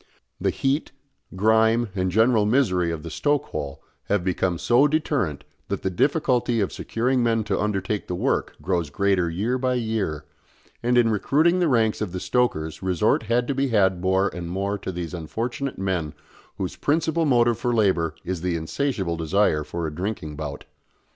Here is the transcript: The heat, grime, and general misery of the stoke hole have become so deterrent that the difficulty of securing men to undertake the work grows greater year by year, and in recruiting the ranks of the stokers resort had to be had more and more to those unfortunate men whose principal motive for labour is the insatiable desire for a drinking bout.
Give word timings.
The 0.39 0.49
heat, 0.49 0.91
grime, 1.35 1.89
and 1.93 2.09
general 2.09 2.43
misery 2.47 2.89
of 2.89 3.03
the 3.03 3.11
stoke 3.11 3.45
hole 3.49 3.83
have 4.05 4.23
become 4.23 4.57
so 4.57 4.87
deterrent 4.87 5.43
that 5.67 5.83
the 5.83 5.91
difficulty 5.91 6.59
of 6.59 6.73
securing 6.73 7.21
men 7.21 7.43
to 7.43 7.61
undertake 7.61 8.07
the 8.07 8.15
work 8.15 8.55
grows 8.63 8.89
greater 8.89 9.29
year 9.29 9.59
by 9.59 9.75
year, 9.75 10.25
and 10.81 10.97
in 10.97 11.11
recruiting 11.11 11.59
the 11.59 11.67
ranks 11.67 12.01
of 12.01 12.13
the 12.13 12.19
stokers 12.19 12.81
resort 12.81 13.21
had 13.29 13.47
to 13.47 13.53
be 13.53 13.67
had 13.67 14.01
more 14.01 14.29
and 14.33 14.49
more 14.49 14.79
to 14.79 14.91
those 14.91 15.13
unfortunate 15.13 15.77
men 15.77 16.15
whose 16.57 16.75
principal 16.77 17.25
motive 17.25 17.59
for 17.59 17.71
labour 17.71 18.15
is 18.25 18.41
the 18.41 18.55
insatiable 18.55 19.17
desire 19.17 19.63
for 19.63 19.85
a 19.85 19.93
drinking 19.93 20.35
bout. 20.35 20.65